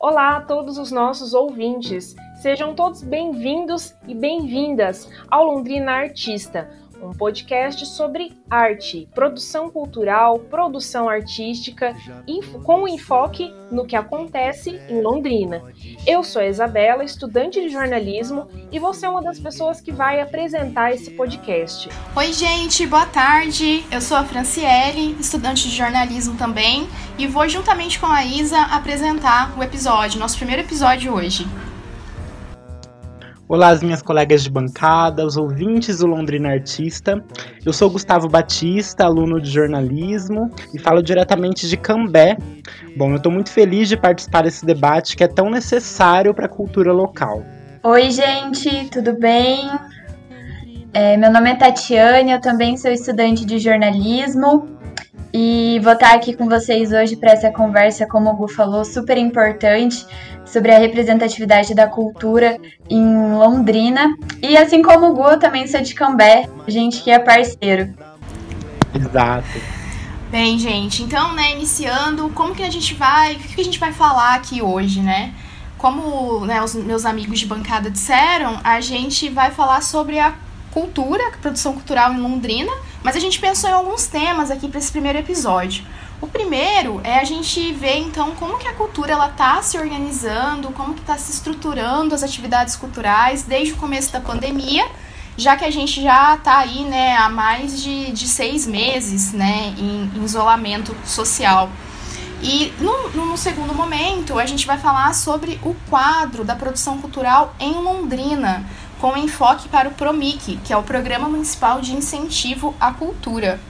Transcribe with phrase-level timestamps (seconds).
[0.00, 2.14] Olá a todos os nossos ouvintes.
[2.40, 6.70] Sejam todos bem-vindos e bem-vindas ao Londrina Artista,
[7.02, 11.94] um podcast sobre arte, produção cultural, produção artística,
[12.64, 15.62] com enfoque no que acontece em Londrina.
[16.06, 20.20] Eu sou a Isabela, estudante de jornalismo, e você é uma das pessoas que vai
[20.20, 21.88] apresentar esse podcast.
[22.16, 23.84] Oi, gente, boa tarde.
[23.90, 29.58] Eu sou a Franciele, estudante de jornalismo também, e vou juntamente com a Isa apresentar
[29.58, 31.46] o episódio, nosso primeiro episódio hoje.
[33.50, 37.24] Olá, as minhas colegas de bancada, os ouvintes do Londrina Artista.
[37.64, 42.36] Eu sou Gustavo Batista, aluno de jornalismo e falo diretamente de Cambé.
[42.94, 46.48] Bom, eu estou muito feliz de participar desse debate que é tão necessário para a
[46.48, 47.42] cultura local.
[47.84, 49.70] Oi, gente, tudo bem?
[50.92, 54.77] É, meu nome é Tatiane, eu também sou estudante de jornalismo
[55.32, 59.18] e vou estar aqui com vocês hoje para essa conversa, como o Gu falou, super
[59.18, 60.06] importante
[60.44, 64.16] sobre a representatividade da cultura em Londrina.
[64.42, 67.94] E assim como o Gu, eu também sou de Cambé, gente que é parceiro.
[68.94, 69.78] Exato.
[70.30, 73.92] Bem, gente, então, né, iniciando, como que a gente vai, o que a gente vai
[73.92, 75.32] falar aqui hoje, né?
[75.78, 80.34] Como né, os meus amigos de bancada disseram, a gente vai falar sobre a
[80.72, 84.90] cultura, produção cultural em Londrina, mas a gente pensou em alguns temas aqui para esse
[84.90, 85.84] primeiro episódio.
[86.20, 90.70] O primeiro é a gente ver então como que a cultura ela está se organizando,
[90.72, 94.84] como que está se estruturando as atividades culturais desde o começo da pandemia,
[95.36, 99.72] já que a gente já está aí né, há mais de, de seis meses né,
[99.78, 101.70] em, em isolamento social.
[102.42, 107.72] E no, segundo momento, a gente vai falar sobre o quadro da produção cultural em
[107.72, 108.64] Londrina,
[109.00, 113.60] com enfoque para o PROMIC, que é o Programa Municipal de Incentivo à Cultura.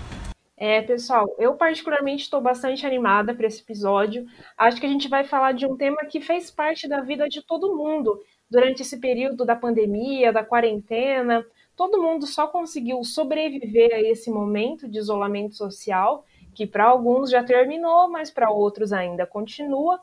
[0.56, 4.26] É, pessoal, eu particularmente estou bastante animada para esse episódio.
[4.56, 7.42] Acho que a gente vai falar de um tema que fez parte da vida de
[7.42, 8.18] todo mundo
[8.50, 11.44] durante esse período da pandemia, da quarentena.
[11.76, 17.44] Todo mundo só conseguiu sobreviver a esse momento de isolamento social, que para alguns já
[17.44, 20.00] terminou, mas para outros ainda continua.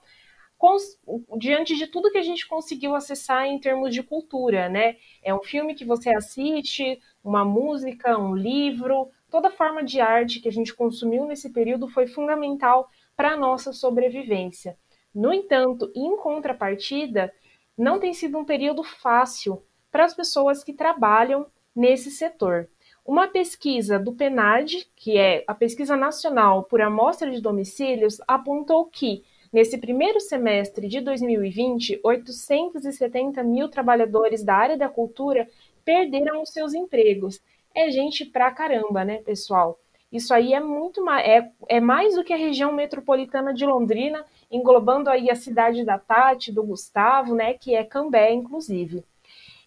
[1.38, 4.97] Diante de tudo que a gente conseguiu acessar em termos de cultura, né?
[5.21, 10.47] É um filme que você assiste, uma música, um livro, toda forma de arte que
[10.47, 14.77] a gente consumiu nesse período foi fundamental para a nossa sobrevivência.
[15.13, 17.33] No entanto, em contrapartida,
[17.77, 22.69] não tem sido um período fácil para as pessoas que trabalham nesse setor.
[23.05, 29.23] Uma pesquisa do PNAD, que é a Pesquisa Nacional por Amostra de Domicílios, apontou que,
[29.55, 35.47] nesse primeiro semestre de 2020, 870 mil trabalhadores da área da cultura
[35.85, 37.41] perderam os seus empregos
[37.73, 39.79] é gente pra caramba, né, pessoal?
[40.11, 44.25] Isso aí é muito mais, é, é mais do que a região metropolitana de Londrina,
[44.51, 49.05] englobando aí a cidade da Tati, do Gustavo, né, que é Cambé, inclusive.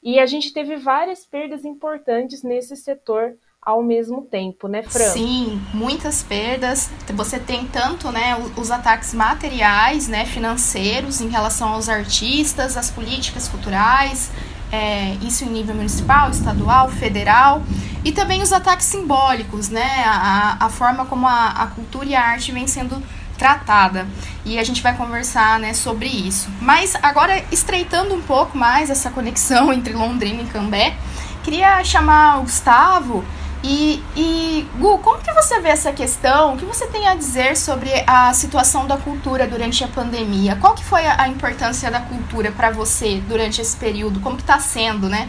[0.02, 5.12] E a gente teve várias perdas importantes nesse setor ao mesmo tempo, né, Fran?
[5.12, 6.90] Sim, muitas perdas.
[7.14, 13.48] Você tem tanto, né, os ataques materiais, né, financeiros em relação aos artistas, às políticas
[13.48, 14.30] culturais,
[14.72, 17.62] é, isso em nível municipal, estadual, federal,
[18.04, 20.04] e também os ataques simbólicos, né?
[20.06, 23.02] A, a forma como a, a cultura e a arte vem sendo
[23.36, 24.06] tratada.
[24.44, 26.50] E a gente vai conversar né, sobre isso.
[26.60, 30.96] Mas agora, estreitando um pouco mais essa conexão entre Londrina e Cambé,
[31.42, 33.24] queria chamar o Gustavo
[33.68, 36.54] e, e, Gu, como que você vê essa questão?
[36.54, 40.56] O que você tem a dizer sobre a situação da cultura durante a pandemia?
[40.56, 44.20] Qual que foi a, importância da cultura para você durante esse período?
[44.20, 45.28] Como que está sendo, né?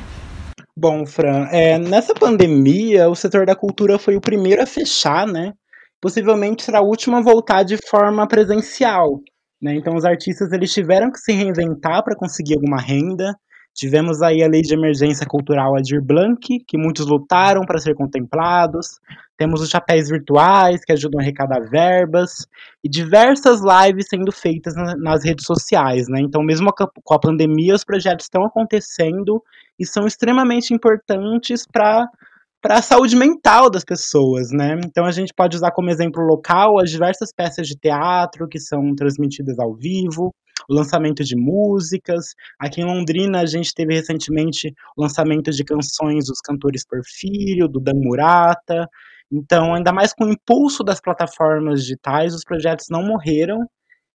[0.74, 5.52] Bom, Fran, é, nessa pandemia, o setor da cultura foi o primeiro a fechar, né?
[6.00, 9.20] Possivelmente será o último a voltar de forma presencial.
[9.62, 9.76] Né?
[9.76, 13.36] Então, os artistas eles tiveram que se reinventar para conseguir alguma renda.
[13.80, 19.00] Tivemos aí a Lei de Emergência Cultural Adir Blanc, que muitos lutaram para ser contemplados.
[19.38, 22.46] Temos os chapéus virtuais, que ajudam a arrecadar verbas.
[22.84, 26.20] E diversas lives sendo feitas nas redes sociais, né?
[26.20, 29.42] Então, mesmo com a pandemia, os projetos estão acontecendo
[29.80, 32.06] e são extremamente importantes para
[32.62, 34.78] para a saúde mental das pessoas, né?
[34.86, 38.94] Então a gente pode usar como exemplo local as diversas peças de teatro que são
[38.96, 40.36] transmitidas ao vivo,
[40.68, 42.34] o lançamento de músicas.
[42.60, 47.80] Aqui em Londrina, a gente teve recentemente o lançamento de canções dos cantores Porfírio, do
[47.80, 48.88] Dan Murata.
[49.32, 53.60] Então, ainda mais com o impulso das plataformas digitais, os projetos não morreram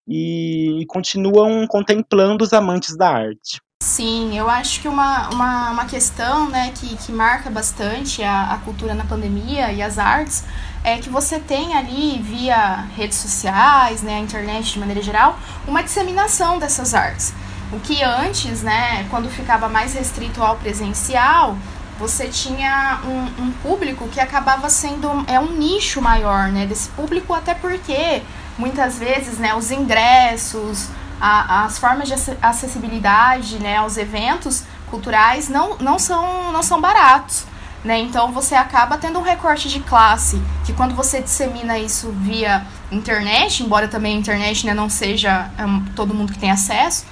[0.07, 3.61] e continuam contemplando os amantes da arte.
[3.83, 8.57] Sim, eu acho que uma, uma, uma questão né, que, que marca bastante a, a
[8.59, 10.45] cultura na pandemia e as artes
[10.85, 15.37] é que você tem ali, via redes sociais, né, a internet de maneira geral,
[15.67, 17.33] uma disseminação dessas artes.
[17.73, 21.57] O que antes, né, quando ficava mais restrito ao presencial,
[21.99, 27.33] você tinha um, um, público que acabava sendo é um nicho maior, né, desse público,
[27.33, 28.23] até porque
[28.57, 30.87] muitas vezes, né, os ingressos,
[31.19, 37.45] a, as formas de acessibilidade, né, aos eventos culturais não, não, são, não são baratos.
[37.83, 37.99] Né?
[37.99, 43.61] Então você acaba tendo um recorte de classe, que quando você dissemina isso via internet,
[43.61, 47.05] embora também a internet né, não seja um, todo mundo que tem acesso,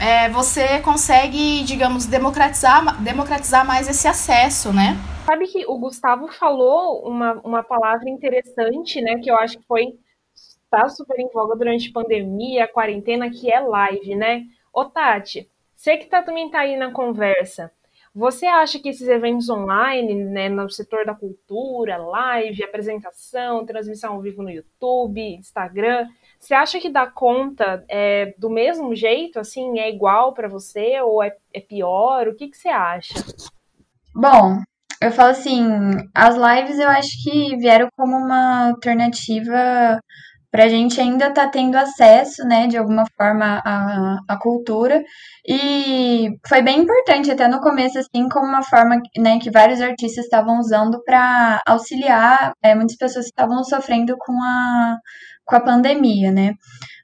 [0.00, 4.96] é, você consegue, digamos, democratizar, democratizar mais esse acesso, né?
[5.24, 9.16] Sabe que o Gustavo falou uma, uma palavra interessante, né?
[9.22, 9.94] Que eu acho que foi
[10.76, 14.44] tá super em voga durante a pandemia, a quarentena, que é live, né?
[14.72, 17.72] Ô Tati, você que tá, também tá aí na conversa,
[18.14, 24.20] você acha que esses eventos online, né, no setor da cultura, live, apresentação, transmissão ao
[24.20, 26.06] vivo no YouTube, Instagram,
[26.38, 31.22] você acha que dá conta é, do mesmo jeito, assim, é igual para você ou
[31.22, 32.28] é, é, pior?
[32.28, 33.14] O que, que você acha?
[34.14, 34.60] Bom,
[35.00, 35.62] eu falo assim,
[36.14, 40.00] as lives eu acho que vieram como uma alternativa
[40.50, 45.02] para a gente ainda estar tá tendo acesso, né, de alguma forma à, à cultura.
[45.46, 50.24] E foi bem importante até no começo, assim, como uma forma, né, que vários artistas
[50.24, 54.96] estavam usando para auxiliar é, muitas pessoas que estavam sofrendo com a
[55.46, 56.54] com a pandemia, né?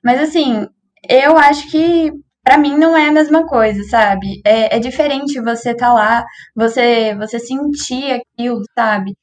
[0.04, 0.66] Mas assim,
[1.08, 2.12] eu acho que
[2.44, 4.40] para mim não é a mesma coisa, sabe?
[4.44, 6.24] É, é diferente você estar tá lá,
[6.56, 9.14] você você sentir aquilo, sabe?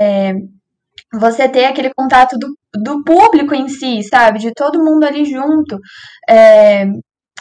[0.00, 0.34] É,
[1.18, 4.38] você ter aquele contato do, do público em si, sabe?
[4.38, 5.78] De todo mundo ali junto.
[6.28, 6.86] É,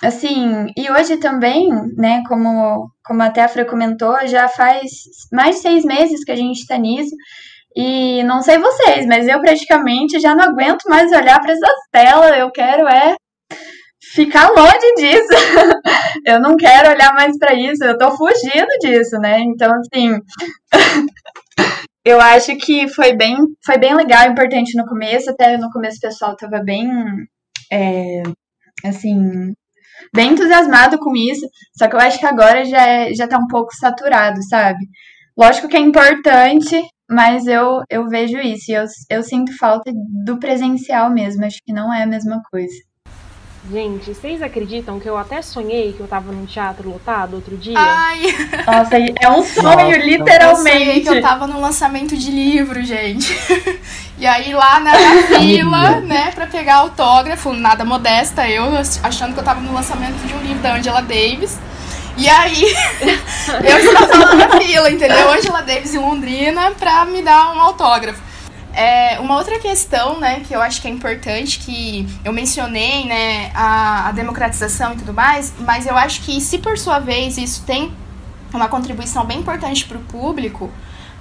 [0.02, 4.92] assim, e hoje também, né, como, como até a Fran comentou, já faz
[5.32, 7.16] mais de seis meses que a gente está nisso.
[7.76, 12.38] E não sei vocês, mas eu praticamente já não aguento mais olhar para essas telas.
[12.38, 13.16] Eu quero é
[14.14, 15.34] ficar longe disso.
[16.26, 17.84] eu não quero olhar mais para isso.
[17.84, 19.40] Eu tô fugindo disso, né?
[19.40, 20.20] Então, assim,
[22.06, 25.30] eu acho que foi bem, foi bem legal, importante no começo.
[25.30, 26.90] Até no começo o pessoal tava bem,
[27.72, 28.24] é,
[28.86, 29.54] assim,
[30.14, 31.48] bem entusiasmado com isso.
[31.78, 34.80] Só que eu acho que agora já, é, já tá um pouco saturado, sabe?
[35.38, 39.92] Lógico que é importante, mas eu, eu vejo isso e eu, eu sinto falta
[40.26, 41.46] do presencial mesmo.
[41.46, 42.76] Acho que não é a mesma coisa.
[43.72, 47.78] Gente, vocês acreditam que eu até sonhei que eu tava num teatro lotado outro dia?
[47.78, 48.22] Ai!
[48.68, 49.98] Nossa, é um sonho, Nossa.
[49.98, 50.78] literalmente.
[50.78, 53.34] Eu sonhei que eu tava num lançamento de livro, gente.
[54.16, 54.94] E aí lá na,
[55.38, 58.64] fila, né, pra pegar autógrafo, nada modesta, eu
[59.02, 61.60] achando que eu tava no lançamento de um livro da Angela Davis.
[62.16, 62.64] E aí,
[63.68, 65.30] eu estava na fila, entendeu?
[65.32, 68.22] Angela Davis em Londrina pra me dar um autógrafo.
[68.74, 73.52] É, uma outra questão, né, que eu acho que é importante, que eu mencionei, né,
[73.54, 77.64] a, a democratização e tudo mais, mas eu acho que se por sua vez isso
[77.66, 77.94] tem
[78.52, 80.72] uma contribuição bem importante para o público,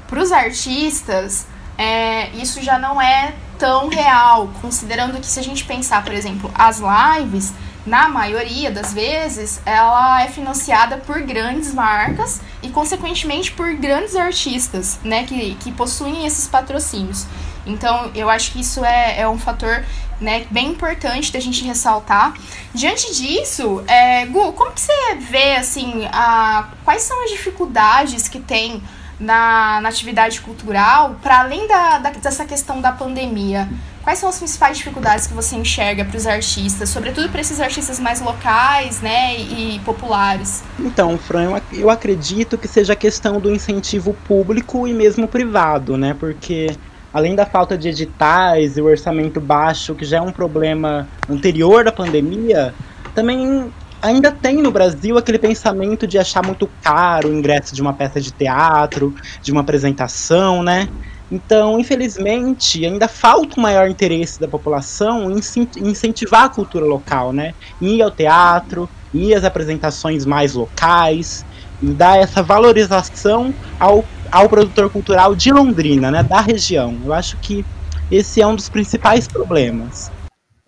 [0.06, 1.46] para os artistas,
[1.76, 6.50] é, isso já não é tão real, considerando que se a gente pensar, por exemplo,
[6.54, 7.52] as lives,
[7.84, 15.00] na maioria das vezes, ela é financiada por grandes marcas e, consequentemente, por grandes artistas,
[15.02, 17.26] né, que, que possuem esses patrocínios.
[17.66, 19.84] Então, eu acho que isso é, é um fator
[20.20, 22.34] né, bem importante da gente ressaltar.
[22.72, 28.40] Diante disso, é, Gu, como que você vê, assim, a, quais são as dificuldades que
[28.40, 28.82] tem
[29.18, 33.68] na, na atividade cultural, para além da, da, dessa questão da pandemia?
[34.02, 38.00] Quais são as principais dificuldades que você enxerga para os artistas, sobretudo para esses artistas
[38.00, 40.64] mais locais, né, e, populares?
[40.78, 46.16] Então, Fran, eu acredito que seja a questão do incentivo público e mesmo privado, né,
[46.18, 46.76] porque
[47.14, 51.84] além da falta de editais e o orçamento baixo, que já é um problema anterior
[51.84, 52.74] da pandemia,
[53.14, 57.92] também ainda tem no Brasil aquele pensamento de achar muito caro o ingresso de uma
[57.92, 60.88] peça de teatro, de uma apresentação, né?
[61.32, 65.40] Então, infelizmente, ainda falta um maior interesse da população em
[65.78, 67.54] incentivar a cultura local, né?
[67.80, 71.42] Em ir ao teatro, ir às apresentações mais locais,
[71.82, 76.22] e dar essa valorização ao, ao produtor cultural de Londrina, né?
[76.22, 77.00] Da região.
[77.02, 77.64] Eu acho que
[78.10, 80.12] esse é um dos principais problemas.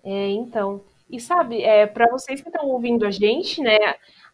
[0.03, 0.81] É, então.
[1.11, 3.77] E sabe, é, para vocês que estão ouvindo a gente, né?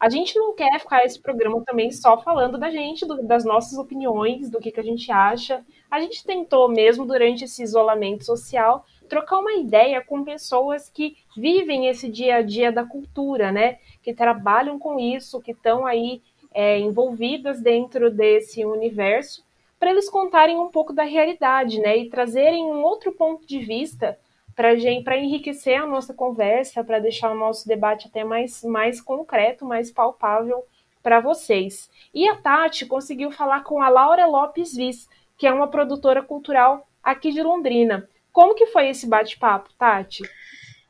[0.02, 3.78] A gente não quer ficar esse programa também só falando da gente, do, das nossas
[3.78, 5.64] opiniões, do que, que a gente acha.
[5.88, 11.86] A gente tentou mesmo durante esse isolamento social trocar uma ideia com pessoas que vivem
[11.86, 13.78] esse dia a dia da cultura, né?
[14.02, 16.20] Que trabalham com isso, que estão aí
[16.52, 19.44] é, envolvidas dentro desse universo,
[19.78, 21.96] para eles contarem um pouco da realidade, né?
[21.96, 24.18] E trazerem um outro ponto de vista
[24.54, 29.90] para enriquecer a nossa conversa, para deixar o nosso debate até mais, mais concreto, mais
[29.90, 30.64] palpável
[31.02, 31.90] para vocês.
[32.14, 36.86] E a Tati conseguiu falar com a Laura Lopes Viz, que é uma produtora cultural
[37.02, 38.08] aqui de Londrina.
[38.32, 40.22] Como que foi esse bate-papo, Tati?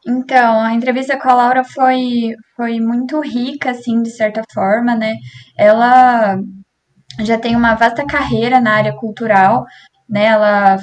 [0.06, 5.14] Então, a entrevista com a Laura foi, foi muito rica, assim, de certa forma, né?
[5.56, 6.38] Ela
[7.20, 9.64] já tem uma vasta carreira na área cultural,
[10.08, 10.26] né?
[10.26, 10.76] Ela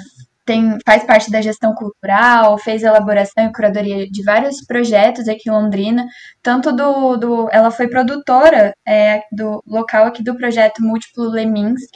[0.50, 5.52] tem, faz parte da gestão cultural, fez elaboração e curadoria de vários projetos aqui em
[5.52, 6.08] Londrina,
[6.42, 11.92] tanto do, do ela foi produtora é, do local aqui do projeto Múltiplo Leminsk,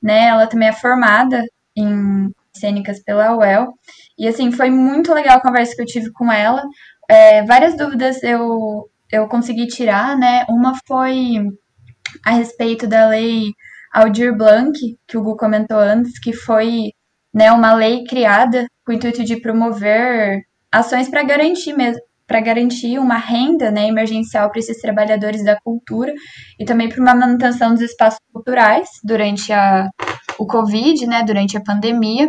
[0.00, 0.28] né?
[0.28, 1.42] Ela também é formada
[1.76, 3.74] em cênicas pela UEL.
[4.16, 6.62] E assim, foi muito legal a conversa que eu tive com ela.
[7.10, 10.44] É, várias dúvidas eu, eu consegui tirar, né?
[10.48, 11.50] Uma foi
[12.24, 13.52] a respeito da lei
[13.92, 14.78] Aldir Blanc,
[15.08, 16.92] que o Gu comentou antes, que foi
[17.34, 20.42] né, uma lei criada com o intuito de promover
[20.72, 26.12] ações para garantir mesmo para garantir uma renda né, emergencial para esses trabalhadores da cultura
[26.60, 29.88] e também para uma manutenção dos espaços culturais durante a,
[30.38, 32.28] o Covid, né, durante a pandemia.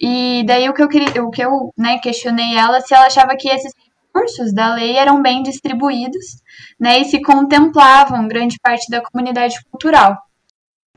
[0.00, 3.36] E daí o que eu queria, o que eu né, questionei ela se ela achava
[3.36, 3.72] que esses
[4.14, 6.24] recursos da lei eram bem distribuídos,
[6.80, 10.16] né, e se contemplavam grande parte da comunidade cultural.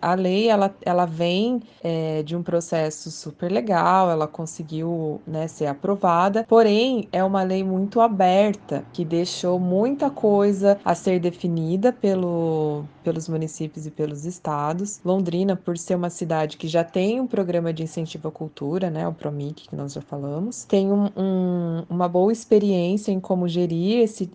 [0.01, 5.67] A lei ela, ela vem é, de um processo super legal, ela conseguiu né, ser
[5.67, 12.84] aprovada, porém é uma lei muito aberta que deixou muita coisa a ser definida pelo,
[13.03, 15.00] pelos municípios e pelos estados.
[15.05, 19.08] Londrina, por ser uma cidade que já tem um programa de incentivo à cultura, né,
[19.08, 24.00] o PROMIC, que nós já falamos, tem um, um, uma boa experiência em como gerir
[24.03, 24.29] esse,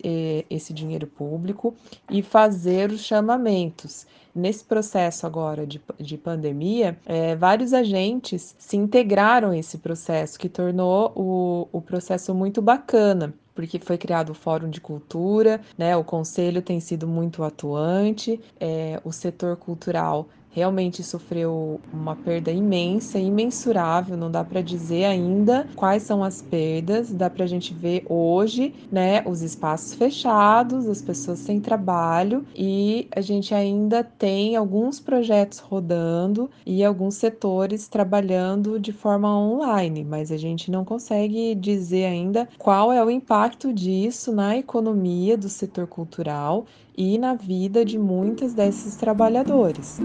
[0.48, 1.74] esse dinheiro público
[2.10, 9.50] e fazer os chamamentos nesse processo agora de, de pandemia, é, vários agentes se integraram
[9.50, 14.68] a esse processo, que tornou o, o processo muito bacana porque foi criado o Fórum
[14.68, 15.96] de Cultura, né?
[15.96, 23.18] O conselho tem sido muito atuante, é, o setor cultural realmente sofreu uma perda imensa,
[23.18, 28.02] imensurável, não dá para dizer ainda quais são as perdas, dá para a gente ver
[28.08, 34.98] hoje, né, os espaços fechados, as pessoas sem trabalho e a gente ainda tem alguns
[34.98, 42.06] projetos rodando e alguns setores trabalhando de forma online, mas a gente não consegue dizer
[42.06, 47.98] ainda qual é o impacto disso na economia do setor cultural e na vida de
[47.98, 50.00] muitos desses trabalhadores.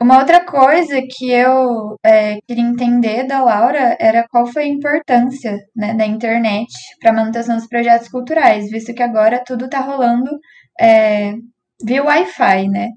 [0.00, 5.58] Uma outra coisa que eu é, queria entender da Laura era qual foi a importância
[5.74, 6.68] né, da internet
[7.00, 10.30] para a manutenção dos projetos culturais, visto que agora tudo está rolando
[10.80, 11.34] é,
[11.84, 12.88] via Wi-Fi, né?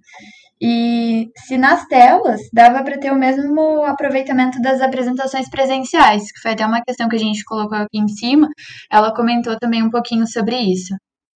[0.62, 6.52] E se nas telas dava para ter o mesmo aproveitamento das apresentações presenciais, que foi
[6.52, 8.48] até uma questão que a gente colocou aqui em cima,
[8.92, 10.94] ela comentou também um pouquinho sobre isso.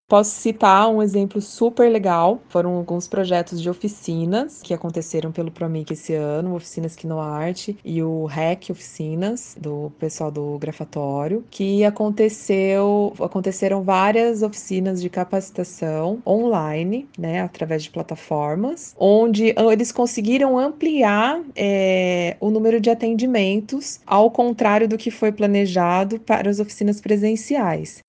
[0.08, 2.40] Posso citar um exemplo super legal.
[2.48, 8.24] Foram alguns projetos de oficinas que aconteceram pelo Promic esse ano, oficinas Quinoarte e o
[8.24, 17.40] REC Oficinas, do pessoal do Grafatório, que aconteceu, aconteceram várias oficinas de capacitação online, né,
[17.40, 24.96] através de plataformas, onde eles conseguiram ampliar é, o número de atendimentos, ao contrário do
[24.96, 28.05] que foi planejado para as oficinas presenciais.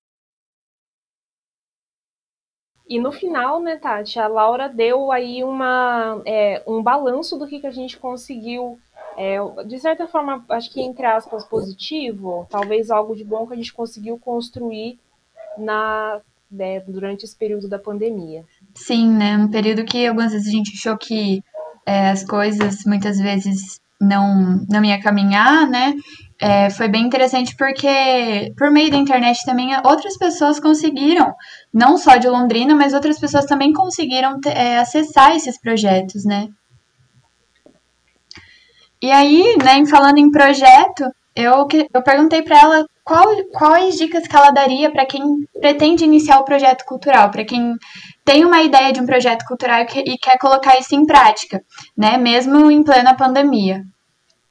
[2.88, 7.60] E no final, né, Tati, a Laura deu aí uma, é, um balanço do que,
[7.60, 8.78] que a gente conseguiu,
[9.16, 13.56] é, de certa forma, acho que entre aspas, positivo, talvez algo de bom que a
[13.56, 14.98] gente conseguiu construir
[15.58, 18.44] na, né, durante esse período da pandemia.
[18.74, 21.42] Sim, né, um período que algumas vezes a gente achou que
[21.84, 25.94] é, as coisas muitas vezes não, não ia caminhar, né,
[26.40, 31.34] é, foi bem interessante porque, por meio da internet também, outras pessoas conseguiram,
[31.74, 36.48] não só de Londrina, mas outras pessoas também conseguiram é, acessar esses projetos, né?
[39.02, 41.04] E aí, né, falando em projeto,
[41.34, 45.22] eu, eu perguntei para ela qual, quais dicas que ela daria para quem
[45.60, 47.74] pretende iniciar o projeto cultural, para quem
[48.24, 51.62] tem uma ideia de um projeto cultural e quer colocar isso em prática,
[51.96, 53.82] né, mesmo em plena pandemia.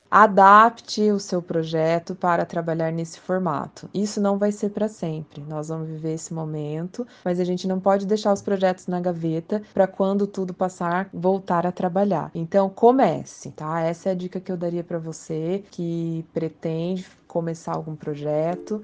[0.09, 3.89] Adapte o seu projeto para trabalhar nesse formato.
[3.93, 5.41] Isso não vai ser para sempre.
[5.47, 9.61] Nós vamos viver esse momento, mas a gente não pode deixar os projetos na gaveta
[9.73, 12.31] para quando tudo passar voltar a trabalhar.
[12.33, 13.81] Então comece, tá?
[13.81, 18.83] Essa é a dica que eu daria para você que pretende começar algum projeto.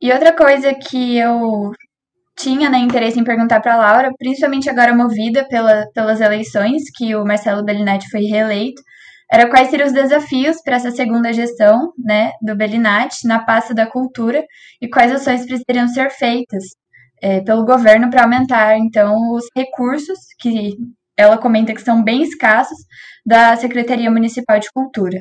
[0.00, 1.72] E outra coisa que eu
[2.38, 7.14] tinha né, interesse em perguntar para a Laura, principalmente agora movida pela, pelas eleições, que
[7.14, 8.80] o Marcelo Bellinati foi reeleito,
[9.30, 13.86] era quais seriam os desafios para essa segunda gestão né, do Bellinati na pasta da
[13.86, 14.42] cultura
[14.80, 16.64] e quais ações precisariam ser feitas
[17.20, 20.76] é, pelo governo para aumentar, então, os recursos que
[21.16, 22.78] ela comenta que são bem escassos
[23.26, 25.18] da Secretaria Municipal de Cultura.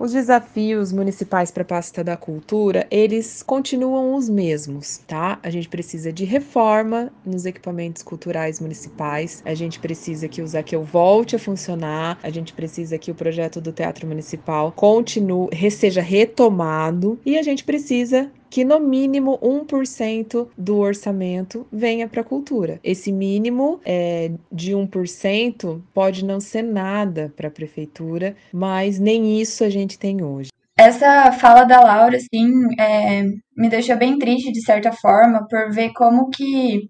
[0.00, 5.38] Os desafios municipais para a pasta da cultura, eles continuam os mesmos, tá?
[5.42, 10.82] A gente precisa de reforma nos equipamentos culturais municipais, a gente precisa que o Zaqueu
[10.82, 17.20] volte a funcionar, a gente precisa que o projeto do Teatro Municipal continue, seja retomado.
[17.22, 22.80] E a gente precisa que no mínimo 1% do orçamento venha para a cultura.
[22.82, 29.62] Esse mínimo é, de 1% pode não ser nada para a prefeitura, mas nem isso
[29.62, 30.50] a gente tem hoje.
[30.76, 33.22] Essa fala da Laura, assim, é,
[33.56, 36.88] me deixa bem triste de certa forma, por ver como que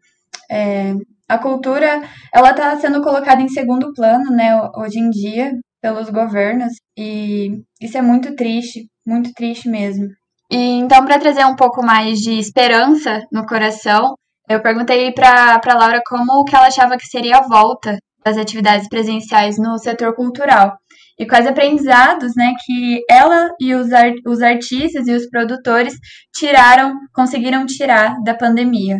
[0.50, 0.94] é,
[1.28, 2.02] a cultura
[2.32, 7.96] ela está sendo colocada em segundo plano, né, hoje em dia pelos governos e isso
[7.96, 10.06] é muito triste, muito triste mesmo.
[10.50, 14.14] E então, para trazer um pouco mais de esperança no coração,
[14.48, 18.88] eu perguntei para a Laura como que ela achava que seria a volta das atividades
[18.88, 20.76] presenciais no setor cultural.
[21.18, 25.94] E quais aprendizados né, que ela e os, art os artistas e os produtores
[26.34, 28.98] tiraram, conseguiram tirar da pandemia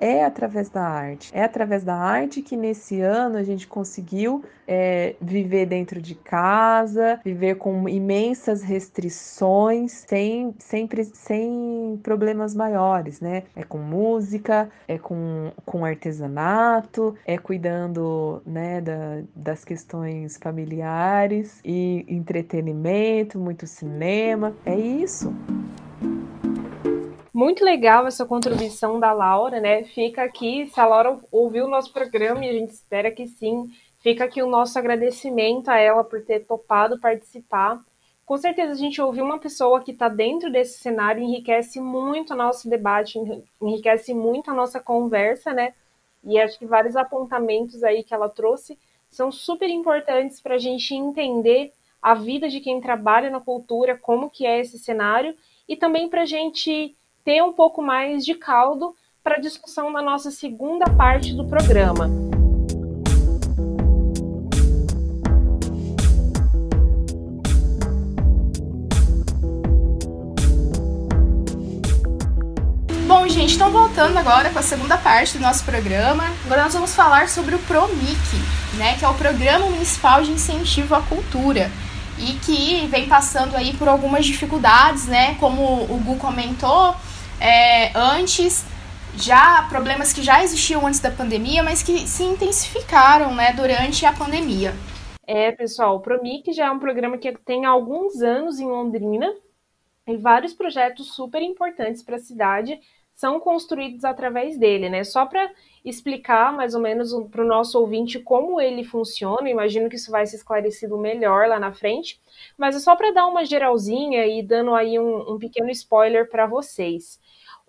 [0.00, 1.30] é através da arte.
[1.34, 7.20] É através da arte que nesse ano a gente conseguiu é, viver dentro de casa,
[7.24, 13.42] viver com imensas restrições, sem, sempre sem problemas maiores, né?
[13.54, 22.06] É com música, é com, com artesanato, é cuidando né, da, das questões familiares e
[22.08, 24.54] entretenimento, muito cinema.
[24.64, 25.34] É isso.
[27.40, 29.84] Muito legal essa contribuição da Laura, né?
[29.84, 33.70] Fica aqui, se a Laura ouviu o nosso programa, e a gente espera que sim,
[34.00, 37.82] fica aqui o nosso agradecimento a ela por ter topado participar.
[38.26, 42.36] Com certeza a gente ouviu uma pessoa que está dentro desse cenário enriquece muito o
[42.36, 43.18] nosso debate,
[43.58, 45.72] enriquece muito a nossa conversa, né?
[46.22, 50.94] E acho que vários apontamentos aí que ela trouxe são super importantes para a gente
[50.94, 51.72] entender
[52.02, 55.34] a vida de quem trabalha na cultura, como que é esse cenário,
[55.66, 56.94] e também para a gente
[57.30, 62.10] ter um pouco mais de caldo para a discussão na nossa segunda parte do programa.
[73.06, 76.96] Bom, gente, então voltando agora com a segunda parte do nosso programa, agora nós vamos
[76.96, 78.36] falar sobre o PROMIC,
[78.76, 81.70] né, que é o Programa Municipal de Incentivo à Cultura,
[82.18, 86.96] e que vem passando aí por algumas dificuldades, né, como o Gu comentou,
[87.40, 88.64] é, antes,
[89.16, 94.12] já problemas que já existiam antes da pandemia, mas que se intensificaram né, durante a
[94.12, 94.72] pandemia.
[95.26, 99.32] É, pessoal, o Promic já é um programa que tem alguns anos em Londrina
[100.06, 102.80] e vários projetos super importantes para a cidade
[103.14, 105.04] são construídos através dele, né?
[105.04, 105.50] Só para
[105.84, 110.26] explicar mais ou menos para o nosso ouvinte como ele funciona, imagino que isso vai
[110.26, 112.18] ser esclarecido melhor lá na frente,
[112.56, 116.46] mas é só para dar uma geralzinha e dando aí um, um pequeno spoiler para
[116.46, 117.19] vocês.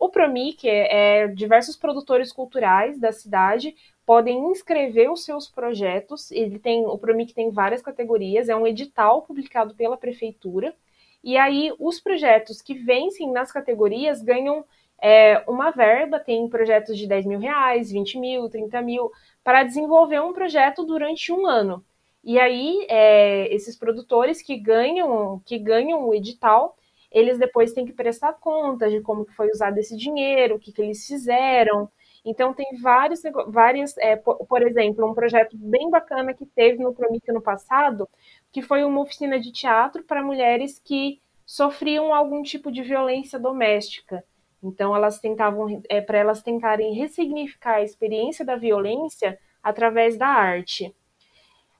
[0.01, 6.31] O Promic é, é diversos produtores culturais da cidade podem inscrever os seus projetos.
[6.31, 10.75] Ele tem o Promic tem várias categorias, é um edital publicado pela prefeitura.
[11.23, 14.65] E aí os projetos que vencem nas categorias ganham
[14.99, 19.11] é, uma verba, tem projetos de 10 mil reais, 20 mil, 30 mil,
[19.43, 21.85] para desenvolver um projeto durante um ano.
[22.23, 26.75] E aí, é, esses produtores que ganham, que ganham o edital,
[27.11, 30.81] eles depois têm que prestar contas de como foi usado esse dinheiro, o que, que
[30.81, 31.89] eles fizeram.
[32.23, 36.93] Então, tem vários, várias, é, por, por, exemplo, um projeto bem bacana que teve no
[36.93, 38.07] Promic no passado,
[38.51, 44.23] que foi uma oficina de teatro para mulheres que sofriam algum tipo de violência doméstica.
[44.63, 50.95] Então, elas tentavam, é, para elas tentarem ressignificar a experiência da violência através da arte.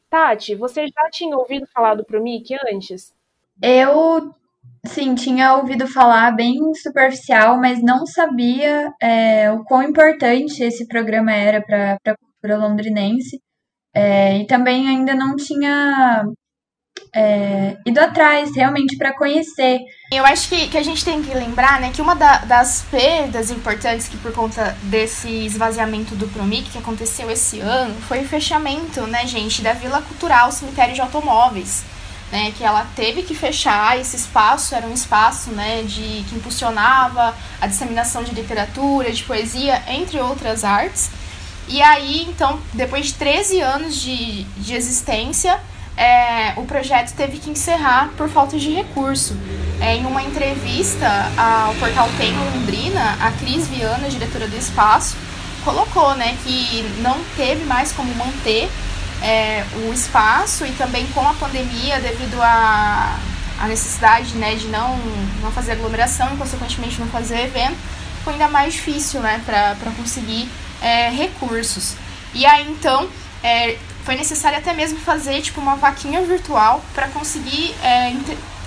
[0.10, 3.16] Tati, você já tinha ouvido falar do Promic antes?
[3.62, 4.34] Eu
[4.86, 11.32] Sim, tinha ouvido falar bem superficial, mas não sabia é, o quão importante esse programa
[11.32, 13.40] era para a cultura londrinense.
[13.94, 16.26] É, e também ainda não tinha
[17.14, 19.80] é, ido atrás realmente para conhecer.
[20.12, 23.52] Eu acho que, que a gente tem que lembrar né, que uma da, das perdas
[23.52, 29.02] importantes que por conta desse esvaziamento do Promic que aconteceu esse ano foi o fechamento,
[29.08, 31.84] né, gente, da Vila Cultural Cemitério de Automóveis.
[32.32, 37.36] Né, que ela teve que fechar esse espaço, era um espaço né, de, que impulsionava
[37.60, 41.12] a disseminação de literatura, de poesia, entre outras artes.
[41.68, 45.60] E aí, então, depois de 13 anos de, de existência,
[45.98, 49.38] é, o projeto teve que encerrar por falta de recurso.
[49.80, 55.16] É, em uma entrevista ao portal Tem Londrina, a Cris Viana, diretora do espaço,
[55.64, 58.70] colocou né, que não teve mais como manter
[59.22, 63.18] é, o espaço e também com a pandemia, devido à
[63.60, 64.98] a, a, necessidade né, de não,
[65.42, 67.78] não fazer aglomeração e, consequentemente, não fazer evento,
[68.24, 70.50] foi ainda mais difícil né, para conseguir
[70.82, 71.96] é, recursos.
[72.34, 73.08] E aí, então,
[73.44, 78.14] é, foi necessário até mesmo fazer tipo uma vaquinha virtual para conseguir é,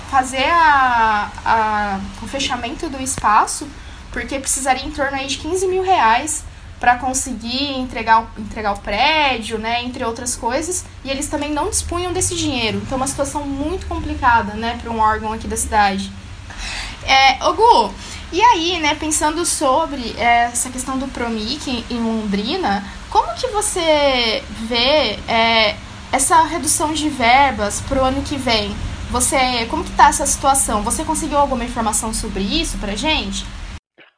[0.09, 3.67] fazer a, a, o fechamento do espaço,
[4.11, 6.43] porque precisaria em torno aí de 15 mil reais
[6.79, 12.13] para conseguir entregar, entregar o prédio, né, entre outras coisas, e eles também não dispunham
[12.13, 12.81] desse dinheiro.
[12.85, 16.11] Então, uma situação muito complicada, né, para um órgão aqui da cidade.
[17.03, 17.91] É, Gu,
[18.31, 24.43] e aí, né, pensando sobre é, essa questão do Promic em Londrina, como que você
[24.67, 25.75] vê é,
[26.11, 28.75] essa redução de verbas para o ano que vem?
[29.11, 30.81] Você, como que está essa situação?
[30.81, 33.45] Você conseguiu alguma informação sobre isso para gente?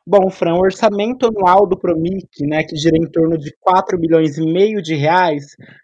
[0.10, 4.38] Bom, Fran, o orçamento anual do Promic, né, que gira em torno de 4 milhões
[4.38, 5.43] e meio de reais,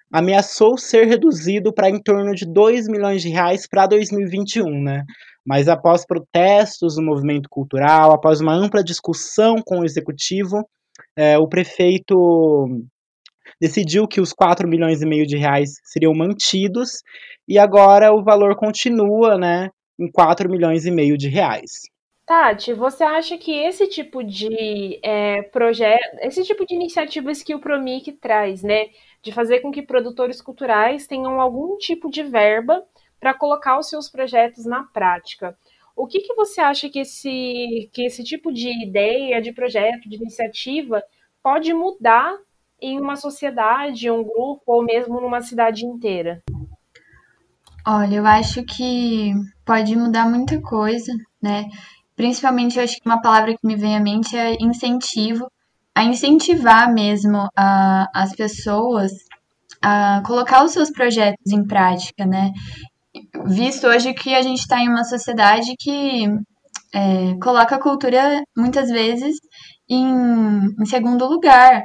[0.09, 5.03] ameaçou ser reduzido para em torno de 2 milhões de reais para 2021, né?
[5.45, 10.65] Mas após protestos do movimento cultural, após uma ampla discussão com o executivo,
[11.17, 12.15] é, o prefeito
[13.59, 17.01] decidiu que os 4 milhões e meio de reais seriam mantidos
[17.45, 19.67] e agora o valor continua, né,
[19.99, 21.91] em 4 milhões e meio de reais.
[22.25, 27.59] Tati, você acha que esse tipo de é, projeto, esse tipo de iniciativas que o
[27.59, 28.89] Promic traz, né,
[29.21, 32.81] de fazer com que produtores culturais tenham algum tipo de verba
[33.19, 35.57] para colocar os seus projetos na prática.
[35.95, 40.15] O que, que você acha que esse, que esse tipo de ideia, de projeto, de
[40.15, 41.03] iniciativa
[41.41, 42.35] pode mudar
[42.81, 46.41] em uma sociedade, um grupo ou mesmo numa cidade inteira?
[47.85, 49.33] Olha, eu acho que
[49.65, 51.69] pode mudar muita coisa, né?
[52.15, 55.51] Principalmente, eu acho que uma palavra que me vem à mente é incentivo,
[55.95, 59.11] a incentivar mesmo a, as pessoas
[59.81, 62.51] a colocar os seus projetos em prática, né?
[63.45, 66.25] Visto hoje que a gente está em uma sociedade que
[66.93, 69.35] é, coloca a cultura muitas vezes
[69.89, 70.07] em,
[70.79, 71.83] em segundo lugar.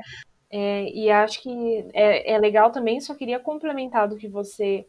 [0.51, 4.87] É, e acho que é, é, legal também, só queria complementar do que você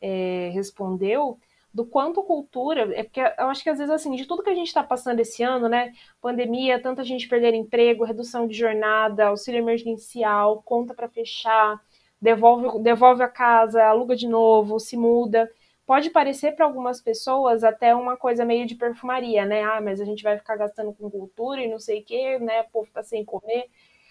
[0.00, 1.38] é, respondeu,
[1.74, 4.54] do quanto cultura, é porque eu acho que às vezes assim, de tudo que a
[4.54, 9.58] gente está passando esse ano, né, pandemia, tanta gente perder emprego, redução de jornada, auxílio
[9.58, 11.82] emergencial, conta para fechar,
[12.22, 15.50] devolve, devolve a casa, aluga de novo, se muda,
[15.84, 20.04] pode parecer para algumas pessoas até uma coisa meio de perfumaria, né, ah, mas a
[20.04, 23.02] gente vai ficar gastando com cultura e não sei o que, né, o povo tá
[23.02, 23.68] sem comer,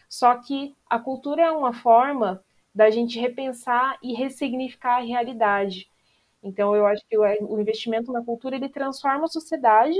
[0.10, 2.44] só que a cultura é uma forma
[2.76, 5.93] da gente repensar e ressignificar a realidade.
[6.44, 9.98] Então, eu acho que o investimento na cultura ele transforma a sociedade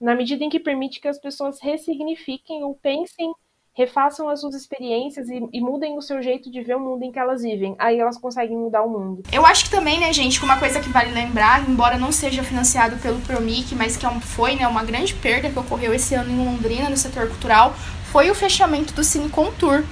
[0.00, 3.32] na medida em que permite que as pessoas ressignifiquem ou pensem,
[3.72, 7.10] refaçam as suas experiências e, e, mudem o seu jeito de ver o mundo em
[7.10, 7.74] que elas vivem.
[7.78, 9.22] Aí elas conseguem mudar o mundo.
[9.32, 12.42] Eu acho que também, né, gente, que uma coisa que vale lembrar, embora não seja
[12.42, 16.30] financiado pelo Promic, mas que é foi né, uma grande perda que ocorreu esse ano
[16.30, 17.74] em Londrina, no setor cultural,
[18.12, 19.82] foi o fechamento do Cine Contour,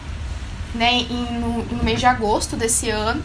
[0.74, 1.02] né,
[1.40, 3.22] no, no mês de agosto desse ano,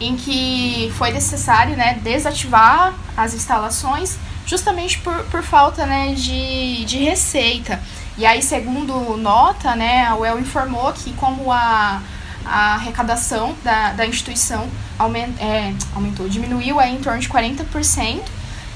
[0.00, 6.98] em que foi necessário né, desativar as instalações justamente por, por falta né, de, de
[6.98, 7.80] receita.
[8.16, 12.02] E aí, segundo nota, né, a UEL informou que como a,
[12.44, 18.20] a arrecadação da, da instituição aument, é, aumentou, diminuiu aí em torno de 40%,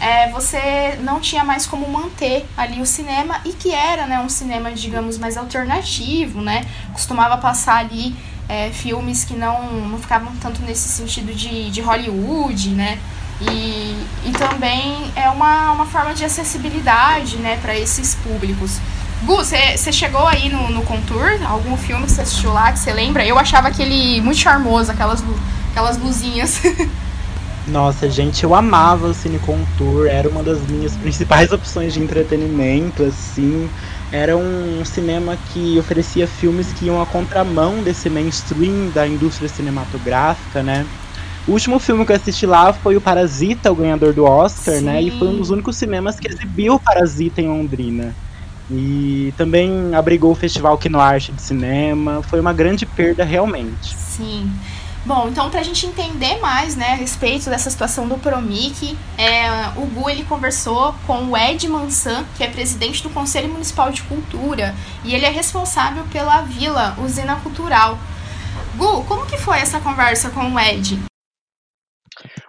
[0.01, 4.29] é, você não tinha mais como manter ali o cinema e que era né, um
[4.29, 6.65] cinema, digamos, mais alternativo, né?
[6.93, 8.15] Costumava passar ali
[8.48, 12.98] é, filmes que não, não ficavam tanto nesse sentido de, de Hollywood, né?
[13.40, 18.78] E, e também é uma, uma forma de acessibilidade né, para esses públicos.
[19.24, 21.40] Gu, você chegou aí no, no Contour?
[21.46, 23.24] Algum filme que você assistiu lá que você lembra?
[23.24, 25.24] Eu achava aquele muito charmoso, aquelas,
[25.70, 26.61] aquelas luzinhas.
[27.66, 33.03] Nossa, gente, eu amava o Cine Contour, era uma das minhas principais opções de entretenimento,
[33.03, 33.70] assim.
[34.12, 40.62] era um cinema que oferecia filmes que iam à contramão desse mainstream da indústria cinematográfica,
[40.62, 40.85] né?
[41.46, 44.85] O último filme que eu assisti lá foi o Parasita, o ganhador do Oscar, Sim.
[44.85, 45.03] né?
[45.03, 48.14] E foi um dos únicos cinemas que exibiu o Parasita em Londrina.
[48.70, 52.22] E também abrigou o Festival Arte de Cinema.
[52.22, 53.94] Foi uma grande perda realmente.
[53.94, 54.50] Sim.
[55.07, 59.69] Bom, então para a gente entender mais né, a respeito dessa situação do Promic, é,
[59.77, 64.03] o Gu ele conversou com o Ed Mansan, que é presidente do Conselho Municipal de
[64.05, 67.99] Cultura, e ele é responsável pela Vila Usina Cultural.
[68.77, 70.99] Gu, como que foi essa conversa com o Ed?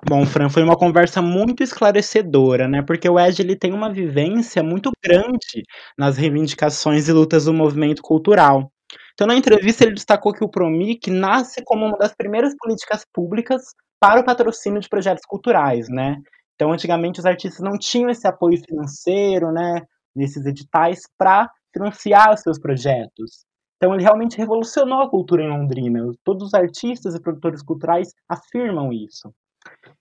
[0.08, 2.82] Bom, Fran, foi uma conversa muito esclarecedora, né?
[2.82, 5.64] Porque o Ed ele tem uma vivência muito grande
[5.98, 8.72] nas reivindicações e lutas do movimento cultural.
[9.16, 13.74] Então, na entrevista, ele destacou que o Promic nasce como uma das primeiras políticas públicas
[13.98, 16.18] para o patrocínio de projetos culturais, né?
[16.56, 19.82] Então, antigamente, os artistas não tinham esse apoio financeiro, né?
[20.14, 23.46] Nesses editais para financiar os seus projetos.
[23.78, 26.12] Então, ele realmente revolucionou a cultura em Londrina.
[26.24, 29.34] Todos os artistas e produtores culturais afirmam isso.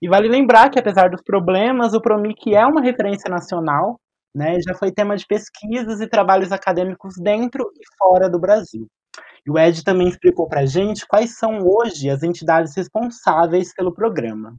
[0.01, 3.99] E vale lembrar que, apesar dos problemas, o Promic é uma referência nacional,
[4.35, 8.85] né, já foi tema de pesquisas e trabalhos acadêmicos dentro e fora do Brasil.
[9.45, 13.93] E o Ed também explicou para a gente quais são hoje as entidades responsáveis pelo
[13.93, 14.55] programa.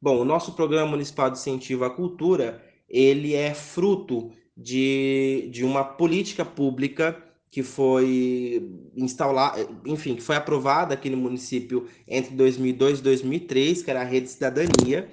[0.00, 5.82] Bom, o nosso Programa Municipal de Incentivo à Cultura, ele é fruto de, de uma
[5.82, 7.16] política pública
[7.50, 13.90] que foi instalada, enfim, que foi aprovada aqui no município entre 2002 e 2003, que
[13.90, 15.08] era a Rede Cidadania.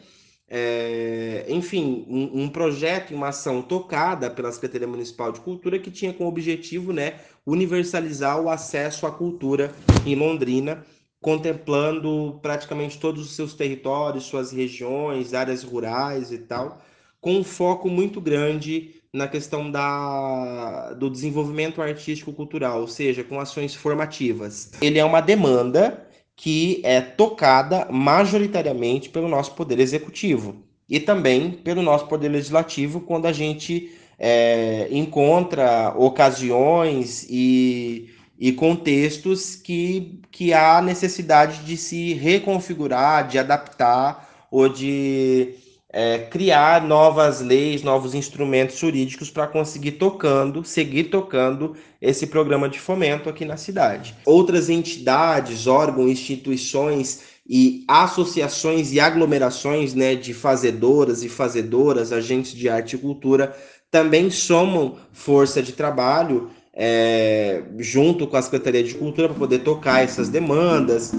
[0.56, 6.14] É, enfim, um, um, projeto, uma ação tocada pela Secretaria Municipal de Cultura que tinha
[6.14, 9.74] como objetivo, né, universalizar o acesso à cultura
[10.06, 10.86] em Londrina,
[11.20, 16.80] contemplando praticamente todos os seus territórios, suas regiões, áreas rurais e tal,
[17.20, 23.74] com um foco muito grande na questão da, do desenvolvimento artístico-cultural, ou seja, com ações
[23.74, 24.72] formativas.
[24.80, 26.03] Ele é uma demanda
[26.36, 30.56] que é tocada majoritariamente pelo nosso poder executivo
[30.90, 39.56] e também pelo nosso poder legislativo quando a gente é, encontra ocasiões e, e contextos
[39.56, 45.56] que, que há necessidade de se reconfigurar, de adaptar ou de
[45.96, 52.80] é, criar novas leis, novos instrumentos jurídicos para conseguir tocando, seguir tocando esse programa de
[52.80, 54.16] fomento aqui na cidade.
[54.26, 62.68] Outras entidades, órgãos, instituições e associações e aglomerações né, de fazedoras e fazedoras, agentes de
[62.68, 63.56] arte e cultura,
[63.92, 70.04] também somam força de trabalho é, junto com a Secretaria de Cultura para poder tocar
[70.04, 71.12] essas demandas.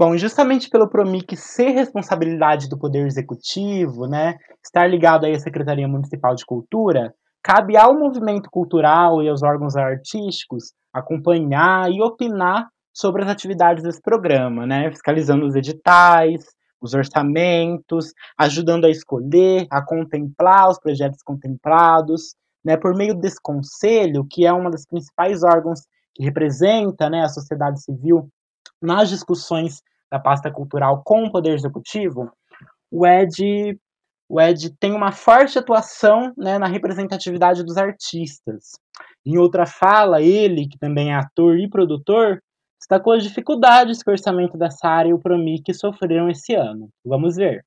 [0.00, 5.86] Bom, justamente pelo Promic ser responsabilidade do Poder Executivo, né, estar ligado aí à Secretaria
[5.86, 13.24] Municipal de Cultura, cabe ao movimento cultural e aos órgãos artísticos acompanhar e opinar sobre
[13.24, 16.46] as atividades desse programa, né, fiscalizando os editais,
[16.80, 22.34] os orçamentos, ajudando a escolher, a contemplar os projetos contemplados,
[22.64, 25.80] né, por meio desse conselho, que é uma das principais órgãos
[26.14, 28.30] que representa né, a sociedade civil
[28.80, 32.30] nas discussões da pasta cultural com o Poder Executivo,
[32.90, 33.78] o Ed,
[34.28, 38.72] o Ed tem uma forte atuação né, na representatividade dos artistas.
[39.24, 42.42] Em outra fala, ele, que também é ator e produtor,
[42.78, 46.88] destacou as dificuldades que o orçamento dessa área e o Promic sofreram esse ano.
[47.04, 47.64] Vamos ver.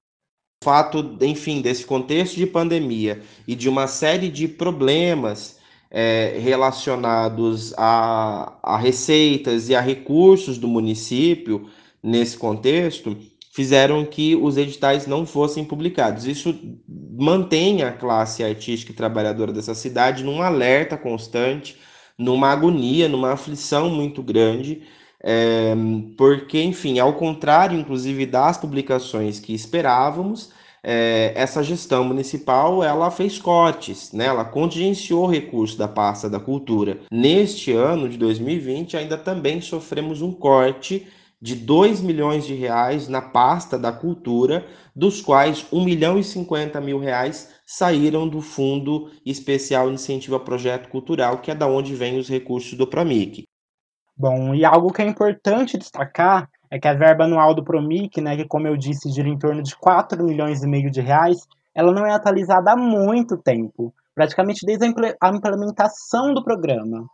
[0.62, 5.60] O fato, enfim, desse contexto de pandemia e de uma série de problemas
[5.91, 11.69] é, relacionados a, a receitas e a recursos do município
[12.03, 13.17] nesse contexto
[13.53, 16.25] fizeram que os editais não fossem publicados.
[16.25, 21.77] Isso mantém a classe artística e trabalhadora dessa cidade num alerta constante,
[22.17, 24.81] numa agonia, numa aflição muito grande,
[25.23, 25.73] é,
[26.17, 30.51] porque, enfim, ao contrário, inclusive, das publicações que esperávamos,
[30.83, 34.25] é, essa gestão municipal ela fez cortes, né?
[34.25, 36.99] ela contingenciou recursos da pasta da cultura.
[37.09, 41.07] Neste ano de 2020, ainda também sofremos um corte
[41.43, 46.79] de 2 milhões de reais na pasta da cultura, dos quais 1 milhão e 50
[46.79, 52.17] mil reais saíram do Fundo Especial Incentivo a Projeto Cultural, que é da onde vêm
[52.17, 53.43] os recursos do Promic.
[54.15, 58.38] Bom, e algo que é importante destacar é que a verba anual do Promic, né,
[58.38, 61.91] que como eu disse gira em torno de 4 milhões e meio de reais, ela
[61.91, 64.86] não é atualizada há muito tempo, praticamente desde
[65.19, 67.06] a implementação do programa.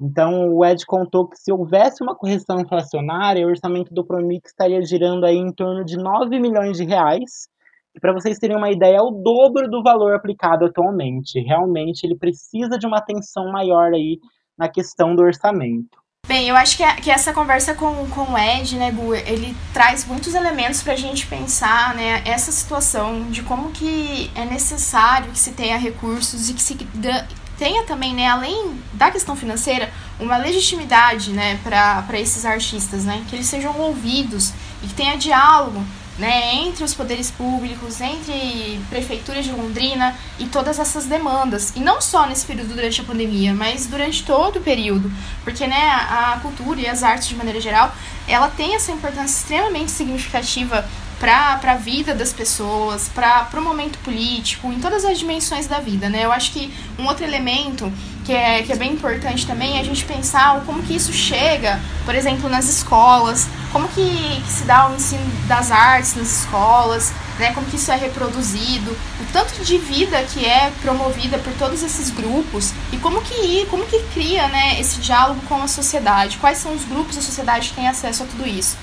[0.00, 4.82] Então, o Ed contou que se houvesse uma correção inflacionária, o orçamento do Promix estaria
[4.82, 7.48] girando aí em torno de 9 milhões de reais,
[7.94, 11.40] que para vocês terem uma ideia é o dobro do valor aplicado atualmente.
[11.40, 14.18] Realmente ele precisa de uma atenção maior aí
[14.58, 15.98] na questão do orçamento.
[16.26, 19.56] Bem, eu acho que, a, que essa conversa com, com o Ed, né, Gu, ele
[19.72, 25.30] traz muitos elementos para a gente pensar, né, essa situação de como que é necessário
[25.30, 26.74] que se tenha recursos e que se
[27.58, 33.36] tenha também, né, além da questão financeira, uma legitimidade, né, para esses artistas, né, que
[33.36, 35.82] eles sejam ouvidos e que tenha diálogo
[36.18, 41.72] né, entre os poderes públicos, entre prefeitura de Londrina e todas essas demandas.
[41.76, 45.12] E não só nesse período durante a pandemia, mas durante todo o período.
[45.44, 47.94] Porque né, a cultura e as artes de maneira geral,
[48.26, 50.88] ela tem essa importância extremamente significativa
[51.18, 56.08] para a vida das pessoas, para o momento político, em todas as dimensões da vida,
[56.08, 56.24] né?
[56.24, 57.90] Eu acho que um outro elemento
[58.24, 61.80] que é, que é bem importante também é a gente pensar como que isso chega,
[62.04, 67.12] por exemplo, nas escolas, como que, que se dá o ensino das artes nas escolas,
[67.38, 67.52] né?
[67.52, 72.10] Como que isso é reproduzido, o tanto de vida que é promovida por todos esses
[72.10, 76.74] grupos e como que como que cria, né, esse diálogo com a sociedade, quais são
[76.74, 78.76] os grupos da sociedade que têm acesso a tudo isso.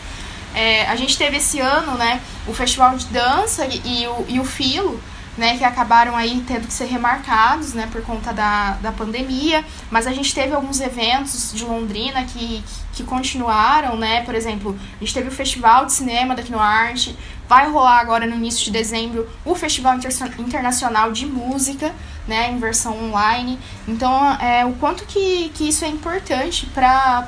[0.53, 4.39] É, a gente teve esse ano, né, o festival de dança e, e, o, e
[4.39, 5.01] o Filo,
[5.37, 10.05] né, que acabaram aí tendo que ser remarcados, né, por conta da, da pandemia, mas
[10.05, 12.63] a gente teve alguns eventos de Londrina que,
[12.93, 17.17] que continuaram, né, por exemplo, a gente teve o Festival de Cinema daqui no Arte,
[17.49, 21.93] vai rolar agora no início de dezembro o Festival Inter Internacional de Música,
[22.27, 27.27] né, em versão online, então é, o quanto que, que isso é importante para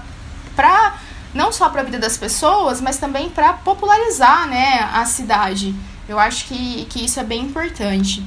[0.55, 0.95] para
[1.35, 5.75] não só para a vida das pessoas, mas também para popularizar né, a cidade.
[6.07, 8.23] Eu acho que, que isso é bem importante.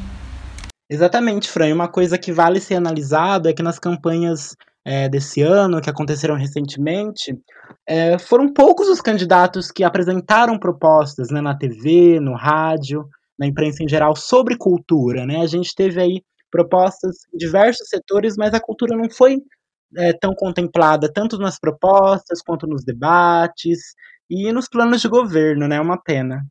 [0.90, 1.74] Exatamente, Fran.
[1.74, 6.34] Uma coisa que vale ser analisada é que nas campanhas é, desse ano, que aconteceram
[6.34, 7.38] recentemente,
[7.86, 13.82] é, foram poucos os candidatos que apresentaram propostas né, na TV, no rádio, na imprensa
[13.82, 15.26] em geral, sobre cultura.
[15.26, 15.40] Né?
[15.40, 19.42] A gente teve aí propostas em diversos setores, mas a cultura não foi
[19.96, 23.94] é, tão contemplada tanto nas propostas quanto nos debates
[24.28, 25.76] e nos planos de governo, né?
[25.76, 26.44] É uma pena.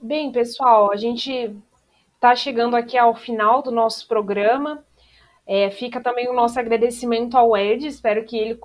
[0.00, 1.54] Bem, pessoal, a gente
[2.14, 4.84] está chegando aqui ao final do nosso programa.
[5.46, 8.58] É, fica também o nosso agradecimento ao Ed, espero que ele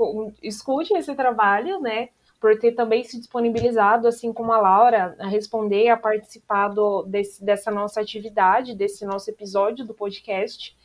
[0.44, 2.10] escute esse trabalho, né?
[2.40, 7.44] Por ter também se disponibilizado, assim como a Laura, a responder, a participar do, desse,
[7.44, 10.78] dessa nossa atividade, desse nosso episódio do podcast.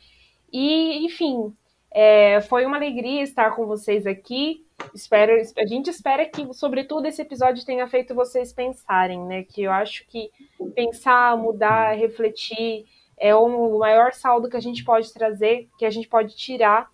[0.51, 1.55] E, enfim,
[1.93, 4.65] é, foi uma alegria estar com vocês aqui.
[4.95, 9.43] Espero, a gente espera que, sobretudo, esse episódio tenha feito vocês pensarem, né?
[9.43, 10.31] Que eu acho que
[10.73, 16.07] pensar, mudar, refletir é o maior saldo que a gente pode trazer, que a gente
[16.07, 16.89] pode tirar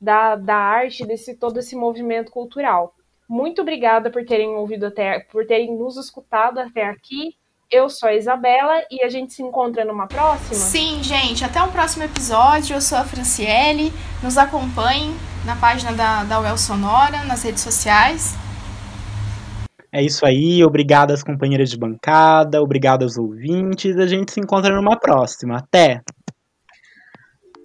[0.00, 2.94] da, da arte, desse todo esse movimento cultural.
[3.28, 7.36] Muito obrigada por terem ouvido até, por terem nos escutado até aqui.
[7.70, 10.54] Eu sou a Isabela e a gente se encontra numa próxima?
[10.54, 11.44] Sim, gente.
[11.44, 12.74] Até um próximo episódio.
[12.74, 13.92] Eu sou a Franciele.
[14.20, 18.34] Nos acompanhem na página da, da UEL Sonora, nas redes sociais.
[19.92, 20.64] É isso aí.
[20.64, 22.60] Obrigado às companheiras de bancada.
[22.60, 23.96] Obrigado aos ouvintes.
[23.98, 25.58] A gente se encontra numa próxima.
[25.58, 26.00] Até!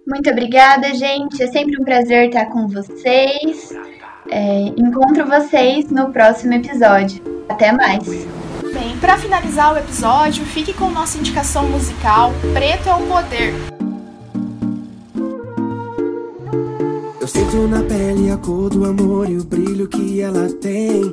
[0.07, 1.41] Muito obrigada, gente.
[1.41, 3.73] É sempre um prazer estar com vocês.
[4.29, 7.23] É, encontro vocês no próximo episódio.
[7.49, 8.05] Até mais!
[8.75, 13.53] Bem, para finalizar o episódio, fique com nossa indicação musical Preto é o Poder.
[17.21, 21.03] Eu sinto na pele a cor do amor e o brilho que ela tem.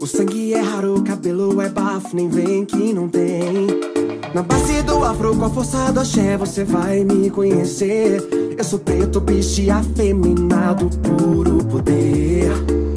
[0.00, 3.66] O sangue é raro, o cabelo é bafo, nem vem que não tem.
[4.32, 8.22] Na base do afro, com a força do axé, você vai me conhecer.
[8.56, 12.87] Eu sou preto, bicho afeminado, puro poder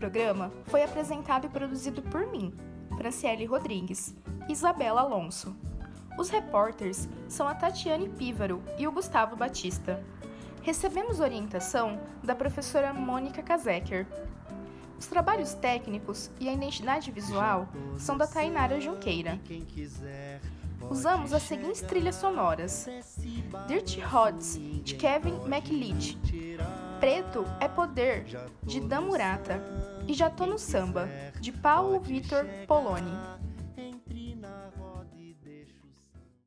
[0.00, 2.54] programa foi apresentado e produzido por mim,
[2.96, 4.14] Franciele Rodrigues,
[4.48, 5.54] e Isabela Alonso.
[6.18, 10.02] Os repórteres são a Tatiane Pívaro e o Gustavo Batista.
[10.62, 14.06] Recebemos orientação da professora Mônica Kazeker.
[14.98, 19.38] Os trabalhos técnicos e a identidade visual são da Tainara Junqueira.
[20.88, 22.86] Usamos as seguintes trilhas sonoras:
[23.68, 26.18] Dirty Hods, de Kevin MacLeod,
[27.00, 28.26] Preto é Poder,
[28.62, 29.58] de Dan Murata,
[30.06, 31.08] e Já Tô no Samba,
[31.40, 33.39] de Paulo Vitor Poloni.